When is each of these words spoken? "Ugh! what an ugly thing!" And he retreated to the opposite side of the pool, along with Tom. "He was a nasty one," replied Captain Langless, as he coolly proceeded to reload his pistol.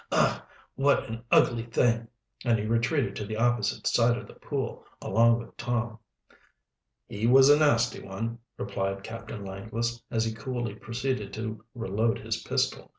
"Ugh! 0.11 0.41
what 0.73 1.07
an 1.07 1.23
ugly 1.31 1.61
thing!" 1.61 2.07
And 2.43 2.57
he 2.57 2.65
retreated 2.65 3.15
to 3.17 3.25
the 3.27 3.37
opposite 3.37 3.85
side 3.85 4.17
of 4.17 4.25
the 4.25 4.33
pool, 4.33 4.83
along 4.99 5.37
with 5.37 5.55
Tom. 5.57 5.99
"He 7.05 7.27
was 7.27 7.49
a 7.49 7.59
nasty 7.59 8.01
one," 8.01 8.39
replied 8.57 9.03
Captain 9.03 9.45
Langless, 9.45 10.01
as 10.09 10.25
he 10.25 10.33
coolly 10.33 10.73
proceeded 10.73 11.31
to 11.33 11.63
reload 11.75 12.17
his 12.17 12.41
pistol. 12.41 12.89